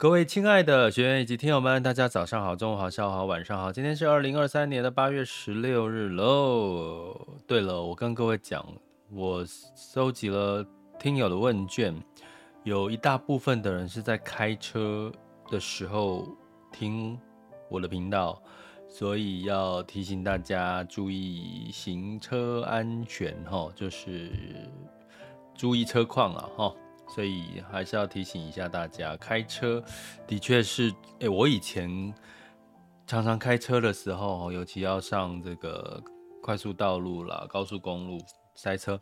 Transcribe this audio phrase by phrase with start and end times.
[0.00, 3.72] 各位亲爱的学员以及听友们，大家早上好、中午好、下午好、晚上好。
[3.72, 7.20] 今天是二零二三年的八月十六日喽。
[7.48, 8.64] 对了，我跟各位讲，
[9.10, 10.64] 我收集了
[11.00, 12.00] 听友的问卷，
[12.62, 15.10] 有一大部分的人是在开车
[15.50, 16.28] 的时候
[16.70, 17.18] 听
[17.68, 18.40] 我的频道，
[18.86, 24.30] 所以要提醒大家注意行车安全哈，就是
[25.56, 26.72] 注意车况了哈。
[27.08, 29.82] 所以还是要提醒一下大家，开车
[30.26, 32.14] 的确是，哎，我以前
[33.06, 36.02] 常常开车的时候，尤其要上这个
[36.42, 38.18] 快速道路啦、高速公路
[38.54, 39.00] 塞车，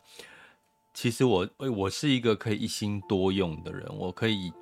[0.94, 4.52] 其实我，我是一个可以一心多用的人，我可以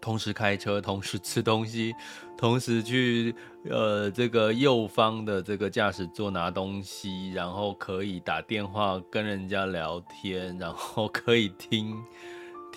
[0.00, 1.94] 同时开车，同时吃东西，
[2.36, 3.34] 同时去
[3.68, 11.96] 呃这个右方的这个驾驶座拿东西，然后可以打电话跟人家聊天，然后可以听。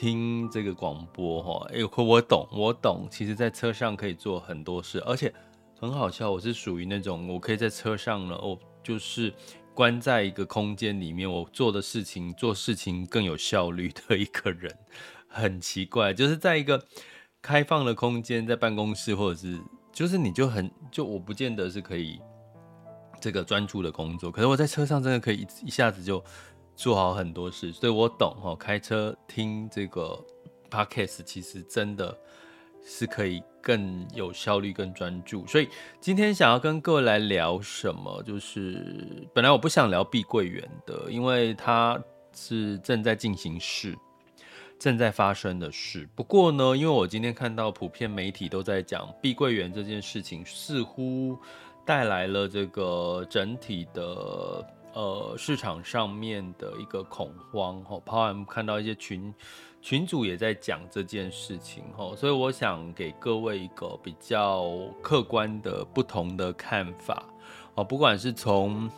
[0.02, 3.08] 听这个广播哈，哎，我懂，我懂。
[3.12, 5.32] 其实，在车上可以做很多事，而且
[5.80, 6.32] 很好笑。
[6.32, 9.32] 我是属于那种，我可以在车上呢，我就是
[9.76, 14.76] 关在一个空间里面，我做的事情，做事情更有效率的一个人。
[15.28, 16.84] 很奇怪，就是在一个
[17.40, 19.62] 开放的空间，在办公室或者是，
[19.94, 22.20] 就是你就很就我不见得是可以
[23.20, 26.24] 这个专注的工作，可是我在车上真的可以一一下子就。
[26.76, 28.56] 做好很多事，所以我懂哈。
[28.56, 30.20] 开车听这个
[30.70, 32.18] podcast，其实真的
[32.84, 35.46] 是可以更有效率、更专注。
[35.46, 42.02] 所以今天想要跟各位来聊什么，就是本来我不想聊碧桂园的，因为它
[42.34, 43.96] 是正在进行式、
[44.80, 46.10] 正在发生的事。
[46.16, 51.38] 不过呢，因为我今天看到普遍媒体都在讲碧桂园这件事情，似乎
[51.86, 54.66] 带来了这个整体的。
[54.94, 59.34] 呃，市场上面的一个恐慌，哈，包含看到一些群
[59.81, 64.69] 群主也在讲这件事情，哈，所以我想给各位一个比较
[65.01, 67.24] 客观的不同的看法，
[67.75, 68.90] 哦，不管是从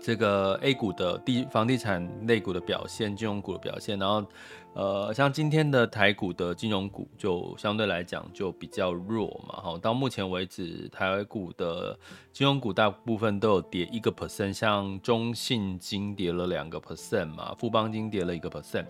[0.00, 4.24] 这个 A 股的地房地产类股的表现，金融股的表现，然后。
[4.72, 11.98] 呃，像今天的台股的金融股就相对来讲就比较弱嘛，哈，到目前为止，台股的
[12.32, 18.86] 金融股大部分都有跌一个 percent，像中信金跌了两个 percent 嘛，富邦金跌了一个 percent，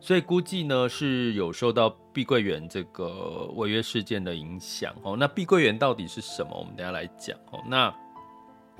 [0.00, 6.50] 所以估计呢是有受到碧桂园这个违约事件的影响，哦，那碧桂园到底是什么？
[6.54, 8.01] 我们等下来讲，哦，那。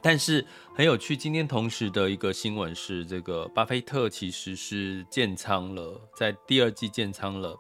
[0.03, 7.57] 但是很有趣，今天同时的一个新闻是，这个巴菲特其实是建仓了，在第二季建仓了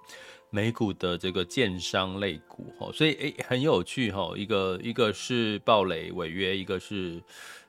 [0.50, 7.22] 美股的这个建商类股，哈，所以诶很有趣哈，一个一个是暴雷违约，一个是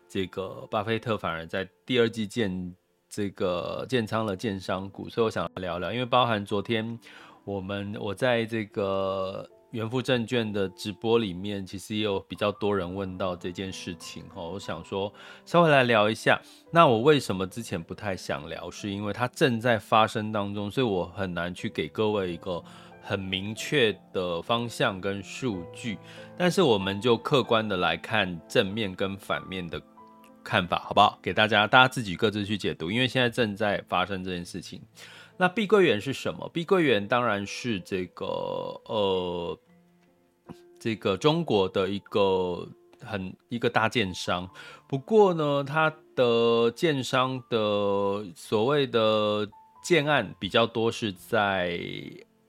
[0.10, 2.76] 这个巴菲特反而在第二季建
[3.08, 7.00] 这个建仓了建商股，所以我想聊聊，因为包含昨天
[7.46, 9.48] 我们我在这个。
[9.74, 15.12] 元富证券的直播里面，其实也有比较多人问到这件事情哈，我想说
[15.46, 16.40] 稍微来聊一下。
[16.72, 22.64] 那我为什么之前不太想聊，是因为它正在发生当中，所以我很难去给各位一个
[23.02, 25.98] 很明确的方向跟数据。
[26.38, 29.82] 但是我们就客观的来看正面跟反面的
[30.44, 31.18] 看法，好不好？
[31.20, 34.80] 给大家，大家自己各自去解读，因为现在正在发生这件事情。
[35.38, 36.50] 那碧桂园是什么？
[36.54, 38.26] 碧桂园当然是这个
[38.86, 39.60] 呃，
[40.80, 42.68] 这个中国的一个
[43.02, 44.50] 很一个大建商。
[44.88, 49.50] 不过呢，它的建商的所谓的
[49.84, 51.80] 建案比较多是在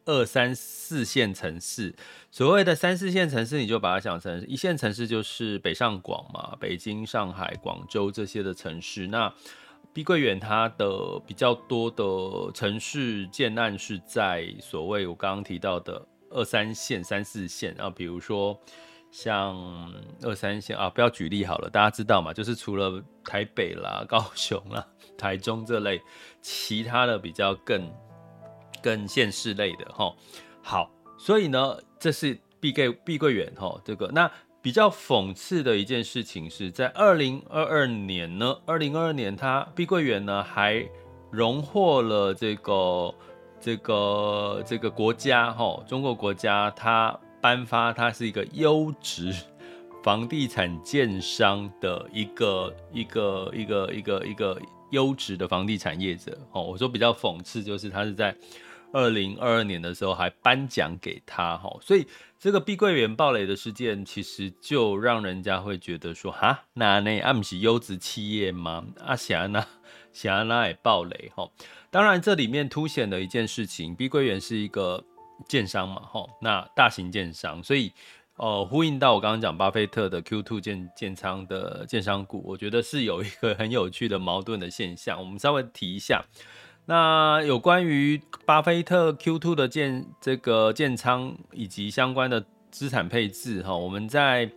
[0.05, 1.95] 二三四线城市。
[2.31, 9.07] 所谓的三四线城市，你就把它想成一线城市，就是北上广嘛，北京、上海、广州这些的城市。
[9.07, 9.33] 那
[9.95, 12.05] 碧桂园它的比较多的
[12.53, 18.59] 城市建案是在所谓我刚刚提到的二三线、三四线，然后比如说
[19.13, 19.57] 像
[20.23, 24.85] 二三线啊，不要举例好了，大家知道嘛，就是除了台北啦、 高雄啦、
[25.17, 26.03] 台中这类，
[26.43, 27.89] 其他的比较更
[28.83, 30.13] 更县市类的哈。
[30.61, 34.29] 好，所以呢，这是碧桂碧桂园哈，这个那。
[34.65, 40.83] 比较讽刺的一件事情是在二零二二年呢，二零二二年它碧桂园呢还
[41.31, 43.15] 荣获了这个
[43.61, 49.35] 这个这个国家哈，中国国家它颁发它是一个优质
[50.03, 54.59] 房地产建商的一个一个一个一个一个
[54.93, 56.63] 优质的房地产业者哦。
[56.63, 58.35] 我说比较讽刺，就是他是在
[58.95, 62.07] 二零二二年的时候还颁奖给他哈，所以
[62.39, 68.85] 这个碧桂园暴雷的事件，其实就让人家会觉得说哈，那那阿姆是优质企业吗？
[69.01, 69.67] 阿霞呢？
[70.13, 71.51] 霞那也暴雷哈。
[71.91, 75.03] 当然，这里面凸显了一件事情，碧桂园是一个
[75.49, 77.93] 建商嘛，哈，那大型建商，所以，
[78.37, 86.25] 呃，呼应到我刚刚讲巴菲特的 Q two 建建仓的建商股，我觉得是有一个很有趣的矛盾的现象，我们稍微提一下。
[86.87, 94.51] 那有关于巴菲特 Q2 的建这个建仓以及相关的资产配置，哈，我们在。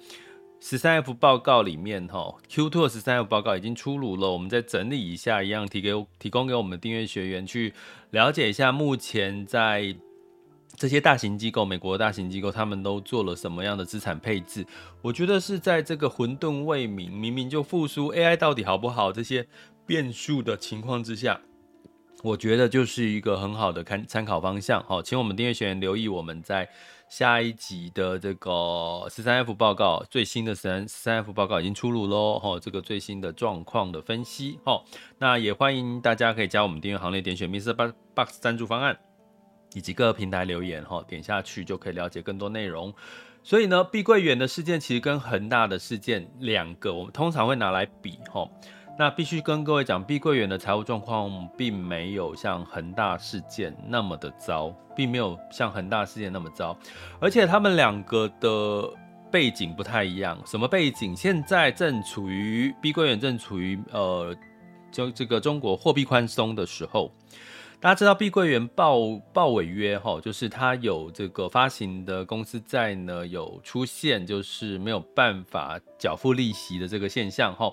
[0.59, 4.31] 十三 F 报告里面，哈，Q2 的十三 F 报告已经出炉了。
[4.31, 7.71] 我们再整理一下，一样提给提供给我们订阅学员去
[8.09, 9.95] 了解一下，目前在
[10.75, 14.65] 这些大型机构，美国的大型机构，他们都做了什么样的资产配置？
[15.03, 19.47] 我觉得是在这个混沌未明，明明就复苏 AI 到底好不好这些
[19.85, 21.39] 变数的情况之下，
[22.27, 24.83] 我觉得就是一个很好的看参考方向。
[24.83, 26.69] 好，请我们订阅学员留意我们在。
[27.09, 34.83] 下一集的这个十三 F 报告，最新的十三十三 F 报告已经出炉喽，哈，这个最新的状况的分析，哈，
[35.17, 37.93] 那也欢迎大家可以加我们订阅行列，点选 Mr.
[38.13, 38.99] Box 赞助方案，
[39.73, 42.93] 以及各个平台留言，哈，点下去就可以了解更多内容。
[43.41, 48.45] 所以呢，碧桂园的事件其实跟恒大的事件两个，我们通常会拿来比，哈。
[48.99, 56.75] 那必须跟各位讲，碧桂园的财务状况并没有像恒大事件那么的糟，并没有像恒大事件那么糟，
[57.21, 58.89] 而且他们两个的
[59.31, 60.35] 背景不太一样。
[60.47, 61.15] 什么背景？
[61.15, 64.35] 现在正处于碧桂园正处于呃，
[64.91, 67.11] 就这个中国货币宽松的时候。
[67.79, 68.97] 大家知道碧桂园报
[69.31, 77.71] 报违约哈，就是它有这个发行的公司债呢有出现，就是没有办法缴付利息的这个现象哈。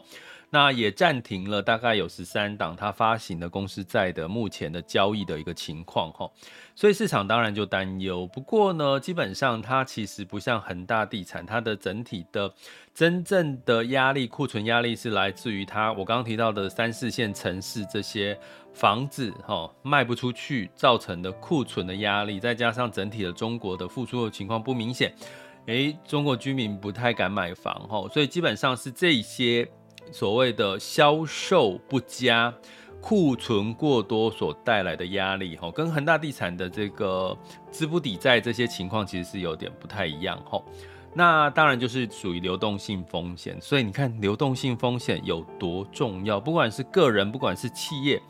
[0.55, 6.31] 那也暂停了大概有十三档它发行的公司债的目前的交易的一个情况哈，
[6.77, 8.25] 所以市场当然就担忧。
[8.29, 12.55] 不过呢，基本上它其实不像恒大地产，它的整体的
[12.95, 18.39] 真正的压力库存压力是来自于它我刚刚提到的三四线城市这些
[18.73, 25.13] 房子哈卖不出去造成的库存的压力，再加上整体的中国的复苏的情况不明显，
[25.67, 29.69] 诶，中国居民不太敢买房哈，所以基本上是这些。
[30.13, 32.55] 所谓的销售不佳、
[33.01, 37.37] 库存过多所带来的压力，哈，跟恒大地产的这个
[37.71, 40.63] 资不抵债这些情况其实是有点不太一样，哈。
[41.17, 48.21] 那当然就是属于流动性风险，所以你看流动性风险有多重要，不管是个人，不管是企业，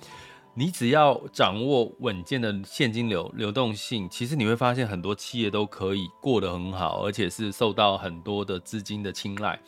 [0.53, 9.59] 你只要掌握稳健的现金流流动性，其实你会发现很多企业都可以过得很好，而且是受到很多的资金的青睐。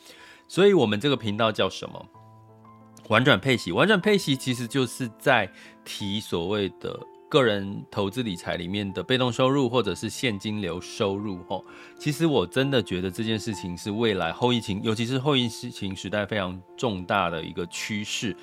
[0.47, 2.05] 所以，我们这个频道叫什么？
[3.09, 3.71] 玩转配息。
[3.71, 5.49] 玩转配息其实就是在
[5.85, 6.99] 提所谓的
[7.29, 11.39] 个人投资理财里面的被动收入，或者是现金流收入。
[11.49, 11.63] 吼，
[11.99, 18.35] 其实我真的觉得这件事情是未来后疫情，尤其是后疫情时代非常重大的一个趋势。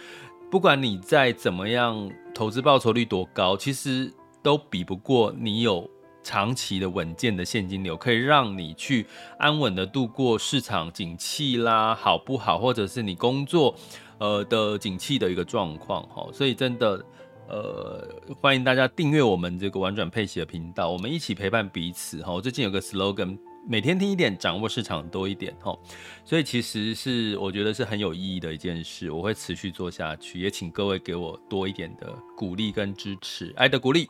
[0.50, 4.12] 不管你再怎么样投资报酬率多高，其实
[4.42, 5.90] 都比不过你有。
[6.24, 9.06] 长期的稳健的现金流可以让你去
[9.38, 12.58] 安稳的度过市场景气啦，好不好？
[12.58, 13.76] 或者是你工作
[14.18, 17.04] 呃的景气的一个状况哈，所以真的
[17.46, 18.08] 呃
[18.40, 22.32] 欢迎大家订阅我们这个玩转配息的频道，我们一起陪伴彼此哈。
[22.32, 23.38] 我最近有个 slogan，
[23.68, 25.78] 每天听一点，掌握市场多一点哈，
[26.24, 34.08] 所以其实是我觉得是很有意义的一件事，我会持续做下去，也请各位给我多一点的鼓励跟支持，爱的鼓励。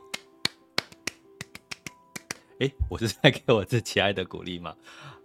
[2.65, 4.75] 哎， 我是在给我自己爱的鼓励嘛。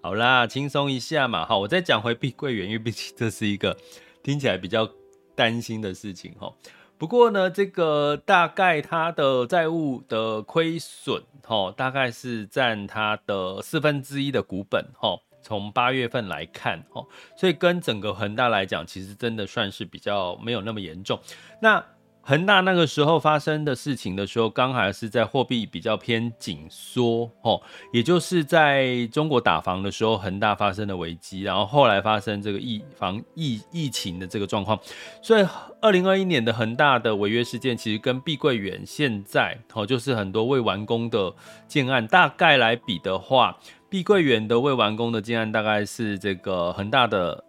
[0.01, 1.45] 好啦，轻松一下嘛。
[1.45, 3.75] 好，我再讲回碧桂园，因为毕竟这是一个
[4.21, 4.89] 听起来比较
[5.35, 6.53] 担心的事情哈。
[6.97, 15.17] 不过呢，这个大概它的债务的亏损哈，大概是占它的四分之一的股本哈。
[15.41, 17.05] 从八月份来看哈，
[17.37, 21.17] 所以跟整个恒大来讲，其实真的算是比较没有那么严重。
[21.61, 21.83] 那
[22.29, 27.59] 恒大那个时候发生的事情的时候，刚好是在货币比较偏紧缩，哦，
[27.91, 34.79] 也就是在中国打房的时候，恒大发生的危机，然后后来发生这个疫防疫疫情的这个状况，
[35.23, 35.47] 所以
[35.81, 41.33] 二零二一年的恒大的违约事件，其实跟碧桂园现在，哦，就是很多未完工的
[41.67, 43.57] 建案，大概来比的话，
[43.89, 47.43] 碧桂园的未完工的建案大概是这个恒大的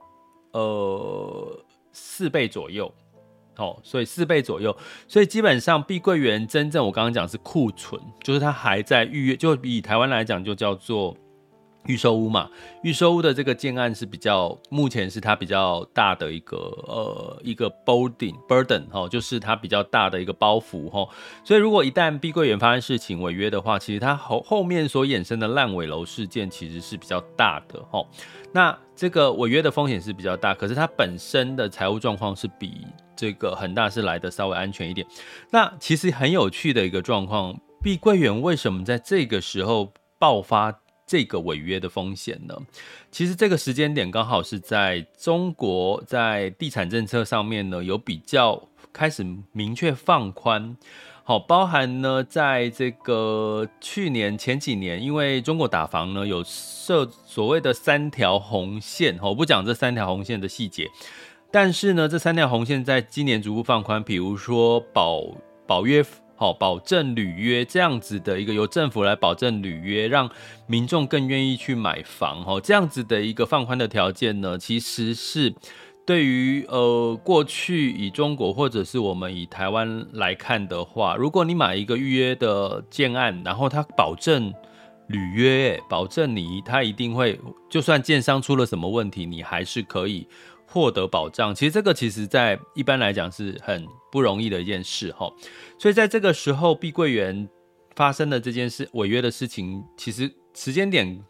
[0.53, 2.91] 呃四倍左右。
[3.61, 4.77] 哦，所以四倍左右。
[5.07, 11.17] 所以基本上碧桂园真正我刚刚讲是库存，就是它还在预约，就以台湾来讲就叫做。
[11.87, 12.49] 预售屋嘛，
[12.83, 21.09] 预售屋的这个建案是比较，目前是它比较大的一个呃一个 burden burden 哈，就是它比较大的一个包袱哈。
[21.43, 28.07] 所以如果一旦碧桂园发生事情违约的话，其实它后后面所衍生的烂尾楼事件其实是比较大的哈。
[28.53, 32.87] 那这个违约的风险是比较大，可是它本身的财务状况是比
[33.21, 35.07] 这个恒大是来的稍微安全一点。
[35.51, 40.81] 那其实很有趣的一个状况，碧桂园为什么在这个时候爆发？
[41.11, 42.55] 这个违约的风险呢，
[43.11, 50.77] 其实这个时间点刚好是在中国在地产政策上面呢有比较开始明确放宽，
[51.25, 60.89] 好，包含呢在这个去年前几年，因为中国打房呢有设所谓的三条红线，我不讲这三条红线的细节，
[61.51, 65.23] 但是呢这三条红线在今年逐步放宽，比如说保
[65.67, 66.05] 保约。
[66.37, 70.31] 好，保证履约这样子的一个由政府来保证履约，让
[70.67, 72.43] 民众更愿意去买房。
[72.43, 75.55] 哈，这样子的一个放宽的条件呢，其实是
[76.07, 84.51] 对于呃过去以中国或者是我们以台湾来看的话，如果你买一个预约的建案，然后他保证
[85.09, 87.39] 履约，保证你他一定会，
[87.69, 90.27] 就算建商出了什么问题，你还是可以。
[90.73, 95.33] 获得保障，其实这个其实在一般来讲是很不容易的一件事哈，
[95.79, 97.49] 所以在这个时候，碧桂园
[97.97, 101.25] 发生的这件事违约的事情，其实时间点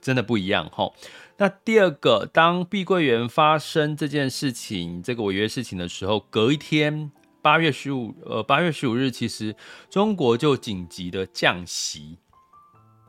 [0.00, 0.90] 真的不一样哈。
[1.36, 7.12] 那第二个，当碧桂园发生这件事情，这个违约事情的时候，隔一天，
[7.42, 9.54] 八月十五，呃，八月十五日，其实
[9.90, 12.18] 中国就紧急的降息，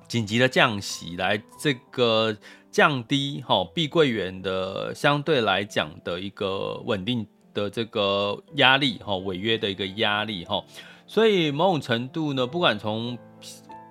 [0.08, 2.38] 紧急的降息来这个。
[2.70, 10.64] 降低哈碧桂园的相对来讲的一个稳定的这个压力哈违约的一个压力哈，
[11.08, 13.18] 所以某种程度呢，不管从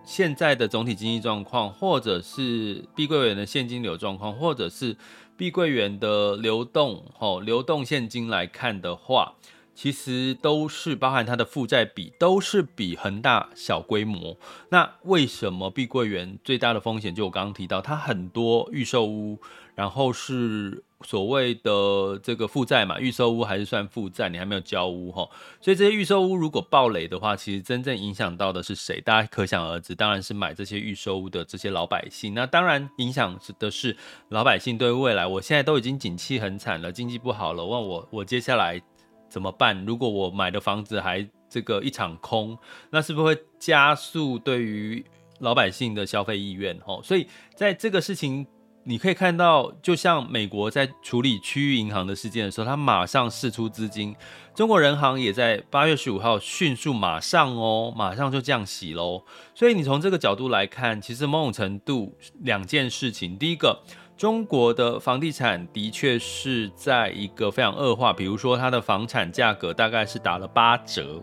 [0.05, 4.97] 现在的总体经济状况，或者是碧桂园的现金流状况，或者是
[5.37, 9.35] 碧桂园的流动哈流动现金来看的话。
[9.77, 14.39] 其实都是包含它的负债比，都是比恒大小规模。
[14.71, 17.15] 那为什么碧桂园最大的风险？
[17.15, 19.39] 就我刚刚提到，它很多预售屋，
[19.75, 25.29] 然后是所谓的这个负债嘛，预售屋还是算负债，你还没有交屋哈。
[25.61, 28.99] 所以这些预售屋如果爆雷的话，其实真正影响到的是谁？
[29.03, 32.33] 大家可想而知，当然是买这些预售屋的这些老百姓。
[32.33, 33.95] 那当然影响的是
[34.31, 38.81] 老百姓对未来，我现在都已经景气很惨了，经济不好了，问我我接下来。
[39.29, 39.85] 怎么办？
[39.85, 42.57] 如果我买的房子还这个一场空，
[42.91, 45.05] 那是不是会加速对于
[45.41, 46.79] 老百姓的消费意愿？
[46.81, 48.47] 吼，所以在这个事情，
[48.85, 54.15] 你可以看到，就像美国在处理区域银行的事件的时候，他马上释出资金，
[54.55, 59.25] 中国人行也在八月十五号迅速马上哦，马上就降息喽。
[59.55, 63.83] 所以你从这个角度来看，其实某种程度两件事情，第一个。
[64.17, 71.23] 中国的房地产的确是在一个非常恶化，比如说它的房产价格大概是打了八折，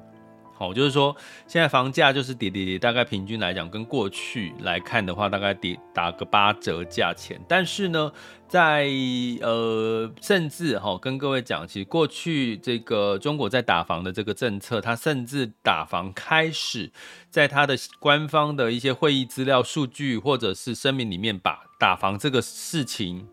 [0.53, 1.15] 好，就是说
[1.47, 7.39] 现在房价就是跌跌跌，大概平均来讲跟过去来看的话，大概跌打个八折价钱。
[7.47, 8.11] 但是呢，
[8.47, 8.87] 在
[9.41, 16.91] 呃，甚至哈，跟各位讲，其实过去这个中国在打房的这个政策，它甚至打房开始
[17.29, 21.63] 在它的官方的一些会议资料、数据或者是声明里面把。
[21.79, 23.27] 打房这个事情，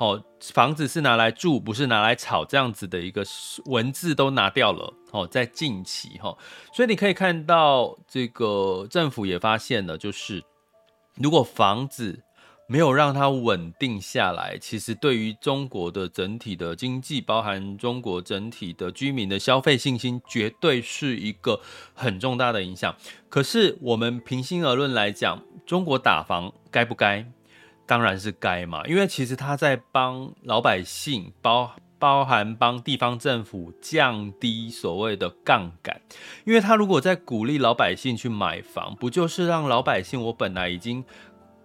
[0.00, 3.22] 哦，房子是拿来住，不是拿来炒，这样子的一个
[3.66, 6.34] 文字都拿掉了，哦，在近期，哈，
[6.72, 10.42] 所以你可以看到，这个政府也发现了，就是
[11.16, 12.22] 如果房子
[12.66, 21.60] 没有让它稳定下来，其实对于中国的整体的经济，包含中国整体的居民的消费信心，绝对是一个
[21.92, 22.96] 很重大的影响。
[23.28, 27.30] 可是我们平心而论来讲，中国打房该不该？
[27.90, 36.00] 当然是该嘛，因为其实他在帮老百姓包包含帮地方政府降低所谓的杠杆，
[36.44, 41.04] 因为他如果在鼓励老百姓去买房，不就是让老百姓我本来已经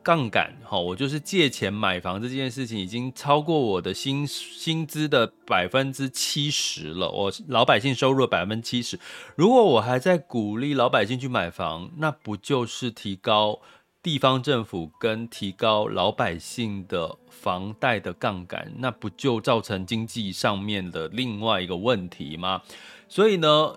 [0.02, 9.00] 杠杆哈，我就是借钱买房这件事情已经超过我的薪薪资的百分之七十了，我老百姓收入的百分之七十，
[9.36, 13.62] 如果我还在鼓励老百姓去买房，那不就是提高？
[14.06, 22.62] 地方政府跟提高老百姓的房贷的杠杆，那不就造成经济上面的另外一个问题吗？
[23.10, 23.76] 所以呢，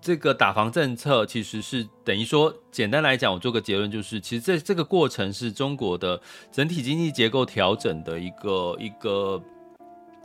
[0.00, 6.18] 这个打房政策其实是等于说，简单来讲，我做个结论就是，其实这这个过程是中国的
[6.50, 9.38] 整体经济结构调整的一个一个。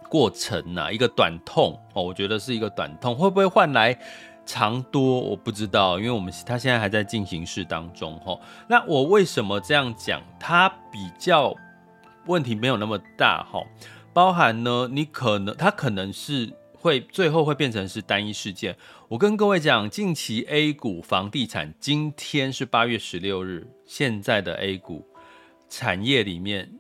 [0.08, 4.00] 过程呐、一个短痛哦，我觉得是一个短痛，会不会换来
[4.46, 5.20] 长多？
[5.20, 8.40] 我不知道，因为我们他现在还在进行式当中哈。
[8.68, 10.22] 那我为什么这样讲？
[10.40, 11.56] 它比较
[12.28, 13.62] 问题没有那么大哈，
[14.14, 18.76] 包含呢，你可能它可能是会最后会变成是单一事件。
[19.08, 25.06] 我跟各位讲，近期 A 股房地产，今天是八月十六日，现在的 A 股
[25.70, 26.80] 产业里面。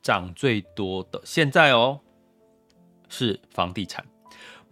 [0.00, 2.00] 涨最多的现在哦，
[3.08, 4.04] 是房地产。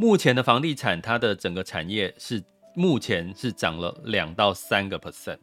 [0.03, 2.43] 目前的房地产，它的整个产业是
[2.75, 5.39] 目前是涨了两到三个 percent。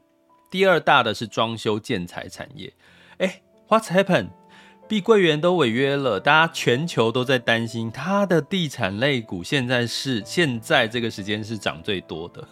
[0.52, 2.74] 第二大的是装修建材产业。
[3.20, 4.32] 哎，What's happened？
[4.90, 12.46] 碧桂园都违约了，大家全球都在担心它的地产类股现在是现在这个时间是涨最多的。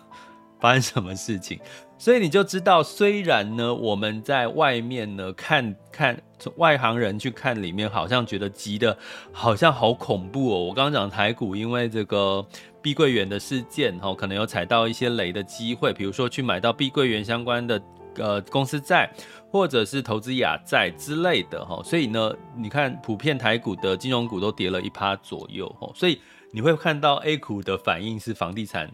[0.59, 1.59] 发生什么事情？
[1.99, 8.95] 所以你就知道，虽然呢，我们在外面呢看看，从外行人去看里面，好像觉得急的
[9.31, 10.63] 好像好恐怖哦。
[10.65, 12.45] 我刚刚讲台股，因为这个
[12.83, 17.81] 碧桂园的事件，哈，可能有踩到一些雷的机会，比如说去买到碧桂园相关的
[18.17, 19.11] 呃公司债，
[19.49, 21.81] 或者是投资雅债之类的，哈。
[21.83, 25.91] 所以呢，你看普遍台股的金融股都跌了一趴左右，哈。
[25.95, 26.21] 所以
[26.51, 28.87] 你会看到 A 股的反应是房地产。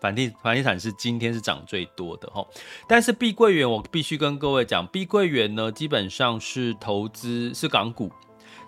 [0.00, 2.46] 房地房地产是今天是涨最多的哈，
[2.86, 8.10] 但是碧桂园我必须跟各位讲，碧桂园呢基本上是投资是港股，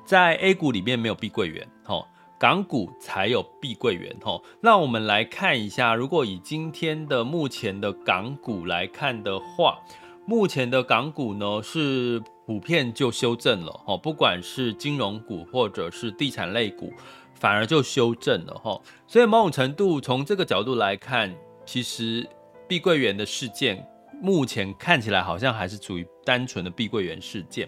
[0.04, 2.04] 在 A 股里面没有碧桂园哈，
[2.38, 4.40] 港股才有碧桂园哈。
[4.60, 9.78] 那我们来看一下，如果以今天的目前的港股来看的话，
[10.26, 16.92] 目前的港股呢是普遍就修正了哈，不管是金融股或者是地产类股。
[17.40, 18.78] 反而就修正了哈，
[19.08, 22.28] 所以某种程度从这个角度来看，其实
[22.68, 23.84] 碧桂园的事件
[24.20, 27.66] 目前看起来好像还是处于单纯的碧桂园事件，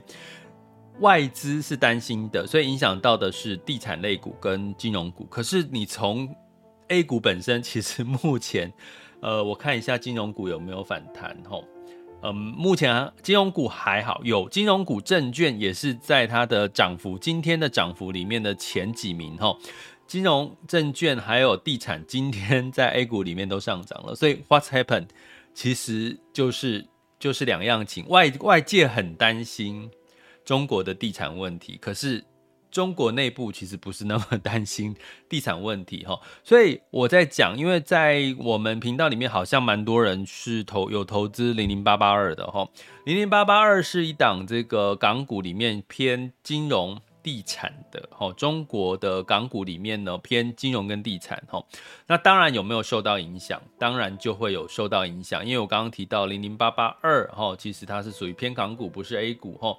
[1.00, 5.25] 外资是担心的，所以影响到的是地产类股跟金融股。
[5.25, 6.29] 可是你从
[6.88, 8.71] A 股本身，其实目前，
[9.23, 11.59] 呃，我看一下金融股有没有反弹哈。
[12.23, 19.57] 嗯，目前金融股还好，有金融股证券也是在它的涨幅，今天的涨幅里面的前几名哈。
[20.07, 25.09] 金融证券还有地产，今天在 A 股里面都上涨了，所以 What's happened？
[25.53, 26.87] 其实就是
[27.18, 29.90] 就是两样情，外外界很担心
[30.44, 32.25] 中国的地产问题，可是。
[32.72, 34.96] 中国内部其实不是那么担心
[35.28, 42.66] 地产问题哈， 所以我在讲，因为在我们频道里面好像蛮多人是投有投资零零八八二的哈，
[43.04, 51.62] 零零八八二是一档这个港股里面偏金融地产的哈，中国的港股里面呢偏金融跟地产哈，
[52.06, 53.61] 那当然有没有受到影响？
[53.78, 59.76] 当然就会有受到影响，因为我刚刚提到零零八八二哈，其实它是属于偏港股，不是 A 股哈。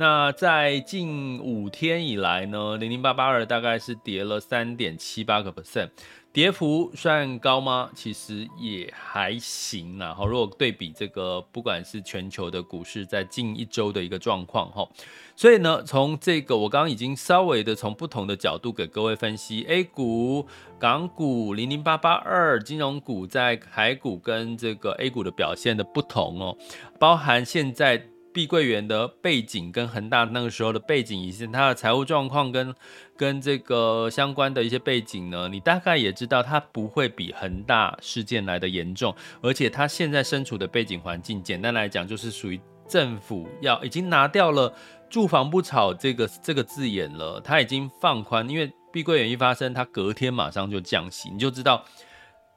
[0.00, 5.90] 那在近五天以来呢，零零八八二大概是跌了三点七八个 percent，
[6.32, 7.90] 跌幅算高吗？
[7.94, 10.14] 其实也还行啦。
[10.14, 14.88] 好，如果对比这个，不管是全球的股市在近一周的一个状况哈，
[15.36, 20.46] 所以呢，从这个我刚刚已经稍微的从不同的角度给各位分析，A 股、
[20.78, 26.56] 港股、零零八八二金融股在海股跟这个 A 股的表现的不同哦，
[26.98, 28.02] 包含现在。
[28.32, 32.74] 碧桂园的背景跟恒大那个时候的背景，以及它的财务状况跟
[33.16, 44.72] 跟这个相关的一些背景呢，你大概也知道，它不会比恒大事件来的严重，而且它现在身处的背景环境，简单来讲就是属于政府要已经拿掉了
[45.10, 51.84] “住房不炒”这个这个字眼了，它已经放宽，因为碧桂园一发生，它隔天马上就降息，你就知道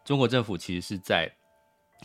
[0.05, 1.31] 中国政府其实是在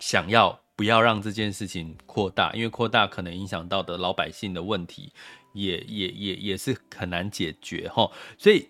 [0.01, 0.59] 想要。
[0.79, 5.13] 不要让这件事情扩大，因为扩大可能影响到的老百姓的问题
[5.53, 8.09] 也，也也也是很难解决哈。
[8.39, 8.69] 所以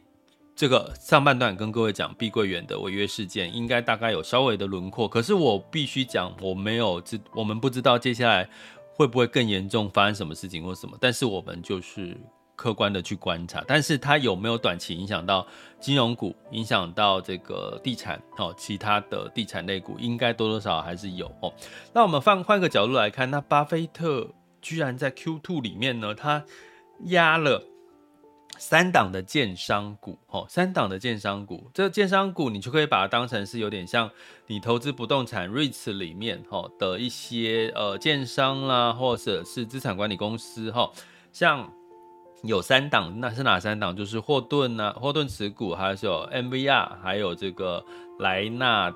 [0.57, 5.07] 这个上半段跟各位讲碧桂园的违约事件，应该大概有稍微的轮廓。
[5.07, 8.49] 可是我必须讲，我没有知，我们不知道接下来
[8.95, 10.97] 会不会更严重，发生什么事情或什么。
[10.99, 12.17] 但是我们就是。
[12.59, 15.47] 客观的去观察，但是它有没有短期影响到
[15.79, 21.55] 金融股，影响到这个地产哦，其他的地产类股应该多多少少还是有哦。
[21.93, 24.27] 那我们换换个角度来看，那巴菲特
[24.61, 26.45] 居然在 Q two 里面呢，他
[27.05, 27.63] 压了
[28.59, 34.11] 三档的建商股哦，三档的建商股，这个建商股你就可以把它当成是有点像
[34.49, 40.91] 你投资不动产 REITs 里面哈的一些呃建商啦，或者是资产管理公司哈，
[41.33, 41.73] 像。
[42.43, 43.95] 有三档，那是哪三档？
[43.95, 47.85] 就是霍顿呐，霍顿持股，还是有 MVR，还有这个
[48.19, 48.95] 莱纳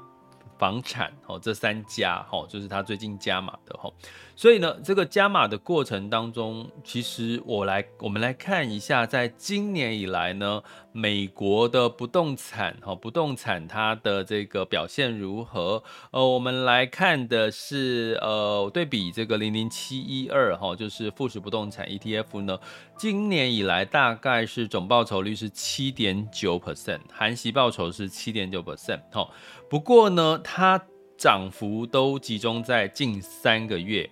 [0.58, 3.92] 房产哦，这三家哦，就是他最近加码的哦。
[4.34, 15.82] 所以呢，这个加码的过程当中，其实我来我们来看一下，在今年以来呢，美国的不动产哈，不动产它的这个表现如何？
[16.10, 22.58] 呃，我们来看的是呃，对比这个零零七一二哈，就是富时不动产 ETF 呢，
[22.96, 29.28] 今年以来大概是总报酬率是七点九 percent，含息报酬是七点九 percent 哈。
[29.68, 30.82] 不过呢，它
[31.18, 34.10] 涨幅都集中在近三个月。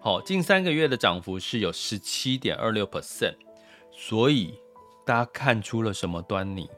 [0.00, 3.34] 好，近三个月的涨幅是有十七点二六 percent，
[3.90, 4.54] 所以
[5.04, 6.70] 大家看出了什么端倪？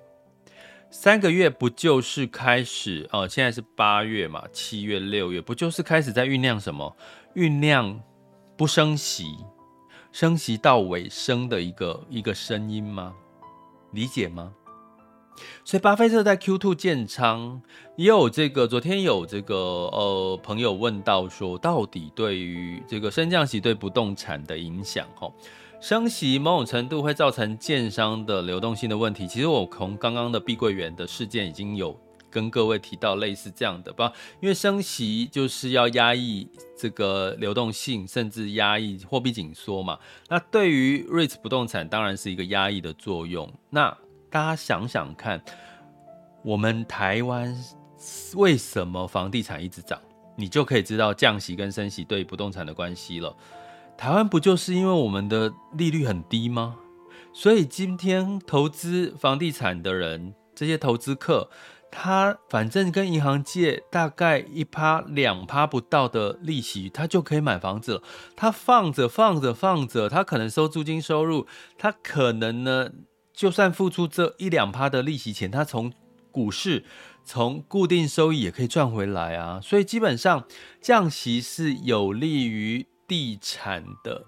[0.91, 3.29] 三个月不就是开始哦？
[3.29, 6.97] 现在是八月嘛，七月、六月不就是开始在酝酿什么？
[7.35, 8.03] 酝酿
[8.57, 9.37] 不升息，
[10.11, 13.15] 升息到尾声的一个一个声音吗？
[13.93, 14.51] 理解吗？
[15.65, 17.61] 所以巴菲特在 Q2 建仓，
[17.97, 25.31] 也有这个昨天有这个呃朋友问到说，到底对于这个升降息对不动产的影响，哈，
[25.81, 29.27] 升息某种程度会造成建商的流动性的问题。
[29.27, 31.99] 其实我从刚刚的碧桂园的事件已经有
[32.31, 36.49] 跟各位提到类似这样的吧，因为升息就是要压抑
[36.79, 39.99] 这个流动性，甚至压抑货币紧缩嘛。
[40.29, 43.53] 那对于 REITs 不动产当然是一个压抑的作用。
[43.69, 43.97] 那
[44.31, 45.43] 大家想想看，
[46.43, 47.55] 我们台湾
[48.37, 50.01] 为什么房地产一直涨？
[50.37, 53.37] 你就可以知道降息跟升息对不动产的关系了。
[53.99, 56.77] 台湾不就是因为我们的利率很低吗？
[57.33, 61.51] 所以今天投资房地产的人，这些投资客，
[61.91, 68.03] 他反正跟银行借大概一趴两趴不到的利息，他就可以买房子了。
[68.35, 72.91] 他放着放着放着，他可能收租金收入，他可能呢？
[73.33, 75.93] 就算付出这一两趴的利息钱，他从
[76.31, 76.85] 股市、
[77.25, 79.61] 从固定收益也可以赚回来啊。
[79.63, 80.45] 所以基本上
[80.81, 84.27] 降息是有利于地产的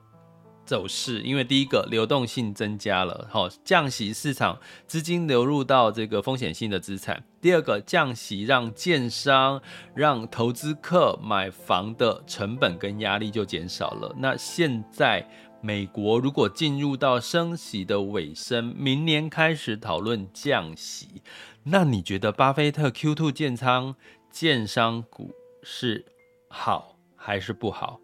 [0.64, 9.60] 走势，因为第一个流动性增加了，好，降息市场资金流入到这个风险性的资产；第二个降息让建商、
[9.94, 14.14] 让投资客买房的成本跟压力就减少了。
[14.18, 15.28] 那现在。
[15.64, 21.22] 美国如果进入到升息的尾声，明年开始讨论降息，
[21.62, 23.94] 那你觉得巴菲特 Q2 建仓
[24.28, 26.04] 建商股是
[26.48, 28.00] 好还是不好？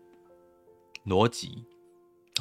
[1.05, 1.64] 逻辑，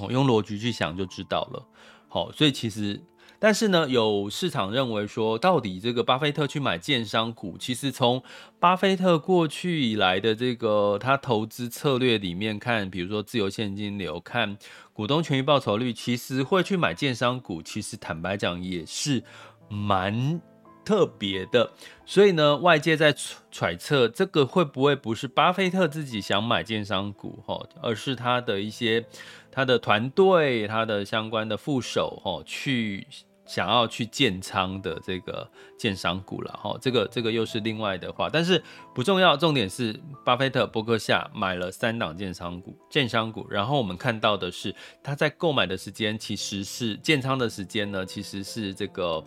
[0.03, 1.67] 我用逻辑去想就知道了。
[2.07, 3.01] 好，所以其实。
[3.39, 8.23] 但是呢，有市场认为说，到底这个巴菲特去买建商股，其实从
[8.59, 14.57] 巴菲特过去以来的这个他投资策略里面看，比如说自由现金流，看
[14.97, 19.23] 股东权益报酬率，其实会去买建商股，其实坦白讲也是
[19.69, 20.41] 蛮
[20.83, 21.71] 特别的。
[22.03, 23.13] 所以呢，外界在
[23.51, 27.43] 揣测这个会不会不是巴菲特自己想买建商股，
[27.79, 29.05] 而是他的一些
[29.51, 33.05] 他的团队、他的相关的副手去。
[33.47, 38.61] 想要去建仓的这个建商股了哈，这个这个又是另外的话，但是
[38.93, 49.23] 不重要，重点是巴菲特伯克夏买了三档建商股，建商股，然后我们看到的是他在购买的时间其实是建仓的时间呢，其实是这个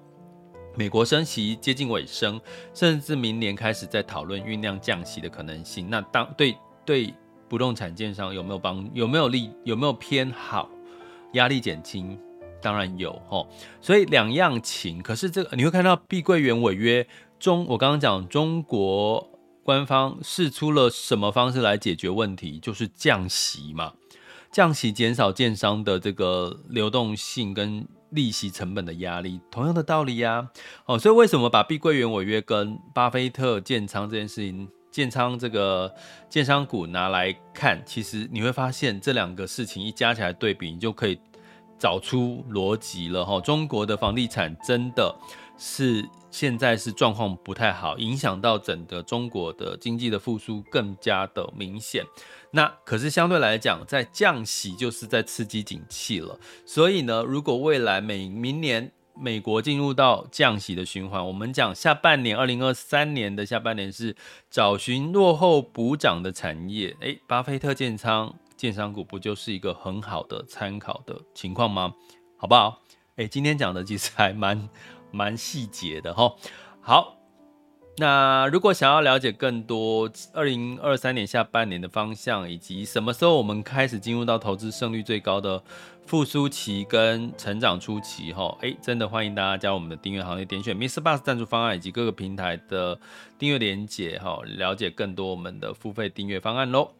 [0.77, 2.41] 美国升息接近尾声，
[2.75, 5.89] 甚至明年开始在讨论酝酿降息的可能性。
[5.89, 7.15] 那当对对
[7.49, 10.69] 不动产建商有没有帮有没有利有没有偏好，
[11.33, 12.21] 压力减轻？
[12.63, 13.47] 当然有齁，
[13.81, 15.03] 所以两样情。
[15.03, 17.07] 可是这个你会看到碧桂园违约
[17.39, 19.31] 中，我刚刚讲中国
[19.63, 23.93] 官方试出了什么方式来解决问题，就是降息嘛，
[24.51, 30.49] 降息减少建商的这个流动性跟利息成本的压力，同样的道理呀。
[30.87, 35.95] 哦，所以为什么把碧桂园违约跟巴菲特建仓这件事情，建仓这个
[36.29, 41.19] 建商股拿来看，其实你会发现这两个事情一加起来对比，你就可以。
[41.81, 45.17] 找出逻辑了哈，中国的房地产真的
[45.57, 52.05] 是现在是状况不太好，影响到整个中国的经济的复苏更加的明显。
[52.51, 56.39] 那可是相对来讲，在降息就是在刺激景气了。
[56.67, 64.15] 所以呢，如果未来每明年美国进入到降息的循环，我们讲下半年二零二三年的下半年是
[64.51, 68.35] 找寻落后补涨的产业，诶，巴菲特建仓。
[68.61, 71.95] 建商股不就是一个很好的参考的情况吗？
[72.37, 72.83] 好不好？
[73.17, 74.69] 诶，今天讲的其实还蛮
[75.11, 76.37] 蛮细节的哈。
[76.83, 77.17] 好，
[77.97, 85.63] 那如果想要了解更多二零二三年下半年的方向，以及什么时候我们开始进入到投资胜率最高的
[86.05, 93.01] 复苏期跟成长初期，哈，哎，真的欢迎大家加入我们的订阅行列，点选 MixerBox 赞助方案以及各个平台的
[93.39, 97.00] 订阅连接，哈，了解更多我们的付费订阅方案喽。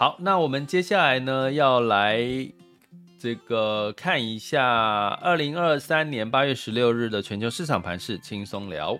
[0.00, 2.26] 好，那我们接下来呢，要来
[3.18, 8.98] 这个看一下二零二三年八月十六日的全球市场盘势，轻松聊。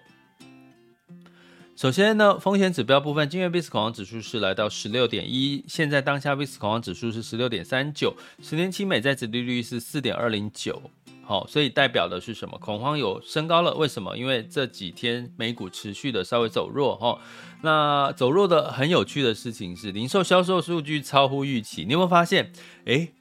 [1.75, 10.83] 首先呢，风险指标部分，今日 VIX 恐慌指数是来到十六点一，现在当下 VIX 恐慌指数是十六点三九，十年期美债殖利率是四点二零九。
[11.31, 12.59] 好，所以代表的是什么？
[12.59, 14.19] 恐慌有升高了，为什么？
[14.19, 17.21] 因为这几天美股持续的稍微走弱，哈。
[17.63, 21.85] 那走弱的很有趣的事情是，零售销售数据超乎预期。
[21.85, 22.51] 你有没有发现？
[22.87, 23.13] 诶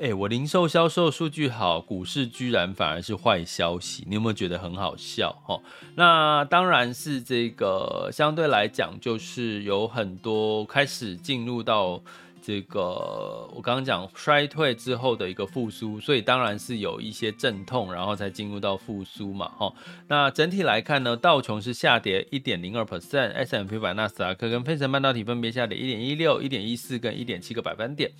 [0.00, 4.04] 诶，我零售销售数据好，股市居然反而是坏消息。
[4.06, 5.32] 你有没有觉得很好笑？
[5.46, 5.58] 哈，
[5.94, 12.02] 那当然是这个相对来讲，就是有很多开始进入到。
[12.42, 12.80] 这个
[13.54, 19.72] 我刚刚讲衰退之后的一个复苏，所以当然是有一些阵痛，然后才进入到复苏嘛，哈。
[20.08, 28.10] 那整体来看呢，道琼是下跌一点零二 percent，S&P 500、纳斯达克跟费城半导体分别下跌一点一六、一点一四跟一点七个百分点。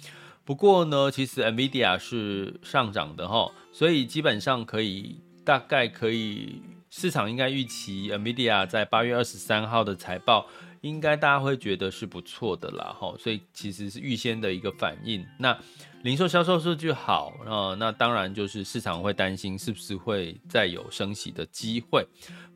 [0.44, 10.46] 不过呢，其实 NVIDIA 是上涨的哈，所以基本上可以大概可以市场应该预期 NVIDIA 在八月二十三号的财报。
[10.83, 15.27] 应该大家会觉得是不错的啦，哈，所以其实是预先的一个反应。
[15.38, 15.59] 那
[16.03, 22.07] 零售销售数据好，啊，那当然就是市场会担心是不是会再有升息的机会。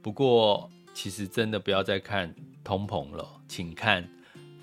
[0.00, 4.08] 不过其实真的不要再看通膨了，请看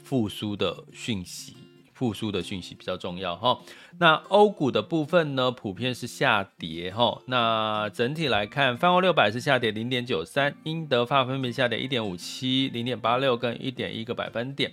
[0.04, 1.56] 复苏的讯息。
[2.02, 3.60] 复苏的讯息比较重要哈。
[4.00, 7.22] 那欧股的部分呢，普遍是下跌哈。
[7.28, 14.72] 那整体来看，泛欧六百是下跌零点九三，英德法分别下跌一点五七、零点八六跟一点一个百分点。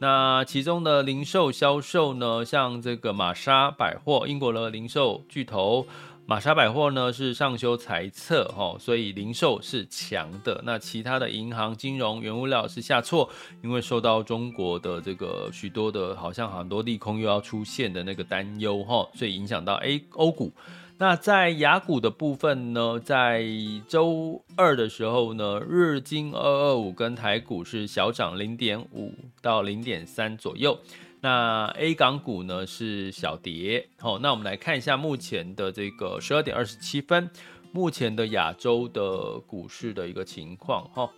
[0.00, 5.86] 那其中的零售销售呢，像这个玛莎百货，英国的零售巨头。
[6.28, 10.60] 玛莎百货呢是上修财测哈，所以零售是强的。
[10.64, 13.30] 那其他的银行、金融、原物料是下挫，
[13.62, 20.52] 因为受到中国的这个许多的，好像很多利空又要出现的那个担忧哈，所以影响到 A 欧股。
[20.98, 23.44] 那在雅股的部分呢，在
[23.86, 30.76] 周二的时候呢，日经二二五跟台股是小涨零点五到零点三左右。
[31.20, 37.30] 那 A 港股呢是小跌，好，那我们来看一下目前的这个十二点二十七分，
[37.72, 41.10] 目前的亚洲的股市的一个情况，哈，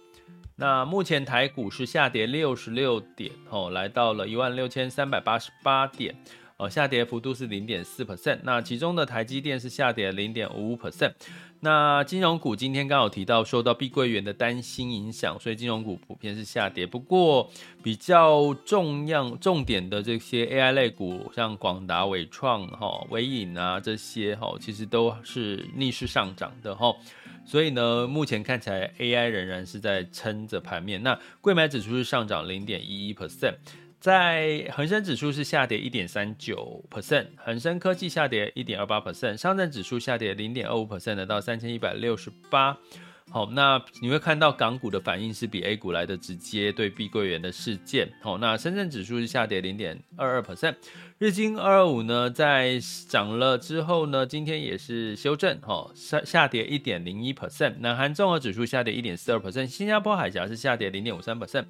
[0.56, 6.16] 那目前台股是下跌六十六点，哦，来到了一万六千三百八十八点。
[6.58, 11.12] 哦，下跌幅度是零点四 percent，那其中的台积电是下跌零点五五 percent。
[11.60, 16.84] 那金融股今天刚好提到受到碧桂园的担心影响，所以金融股普遍是下跌。
[16.84, 17.48] 不过
[17.80, 26.92] 比较重要重点的这些 AI 类股，像广达、伟创、哈、纬颖啊这些哈，其实都是逆势上涨的哈。
[27.44, 31.00] 所以呢，目前看起来 AI 仍然是在撑着盘面。
[31.04, 33.54] 那柜买指数是上涨零点一一 percent。
[34.00, 42.78] 在恒生指数是下跌一点三九 percent，恒生科技下跌一点二八 percent，上证指数下跌零点二五 percent 到三千一百六十八。
[43.30, 48.08] 好，那你会看到港股的反应是比 A 股来的直接，对碧桂园的事件。
[48.22, 50.76] 好，那深圳指数是下跌零点二二 percent，
[51.18, 61.66] 日经二二五呢在涨了之后呢，今天也是修正，哈，下下跌一点零一 percent，南韩综合指数下跌一点四二 percent，新加坡海峡是下跌零点五三 percent。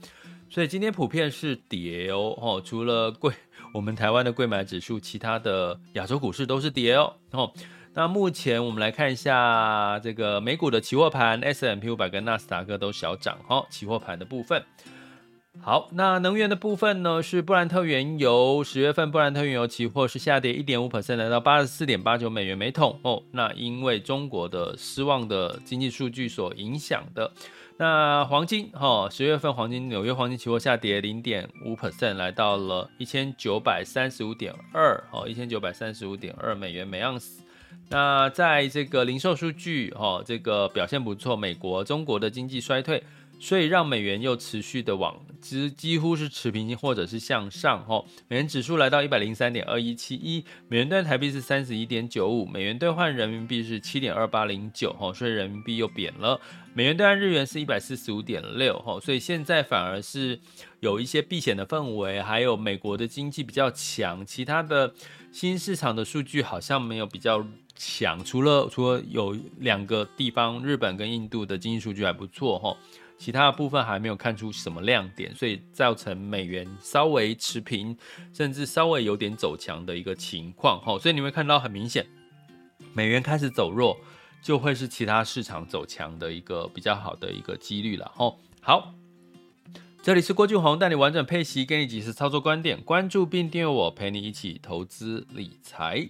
[0.50, 3.32] 所以今天普遍是跌哦，哦，除了贵
[3.74, 7.12] 我们台湾的贵买指数，其他的亚洲股市都是跌哦。
[7.32, 7.52] 哦，
[7.92, 13.38] 那目前我们来看一下这个美股的期货盘，S&P 500跟纳斯达克都小涨。
[13.48, 14.64] 哦，期货盘的部分。
[15.60, 17.22] 好，那能源的部分呢？
[17.22, 22.98] 是布兰特原油，十月份布兰特原油期货是下跌一点五 percent，来到八十四点八九美元每桶。
[23.02, 27.30] 哦，那因为中国的失望的经济数据所影响的。
[27.80, 37.40] 那黄金哈，十月份黄金纽约黄金期货下跌零点五 percent，来到了一千九百三十五点二哦，一千九百三十五点二美元每盎司。
[37.88, 43.00] 那在这个零售数据，哈，这个表现不错，美国、中国的经济衰退。
[43.38, 56.40] 所以让美元又持续的往之几乎是持平或者是向上哈，美元指数来到一百零三点二一七一，美元兑台币是三十一点九五，美元兑换人民币是七点二八零九哈，所以人民币又贬了，
[56.74, 60.40] 美元兑换日元是一百四十五点六哈，所以现在反而是
[60.80, 64.92] 有一些避险的氛围，还有美国的经济比较强，其他的
[65.30, 67.46] 新市场的数据好像没有比较
[67.76, 72.76] 强，除了除了有两个地方，日本跟印度的经济数据还不错哈。
[73.18, 77.96] 其他的部分还没有看出什么亮点，所以造成美元稍微持平，
[78.32, 80.80] 甚至稍微有点走强的一个情况。
[80.80, 82.06] 哈，所以你会看到很明显，
[82.94, 83.98] 美元开始走弱，
[84.40, 88.10] 就会是其他市场走强的一个比较好的一个几率了。
[88.14, 88.94] 哈，好，
[90.00, 96.08] 这里是郭俊宏带你完整配息，给你及时操作观点，关注并订阅我，陪你一起投资理财。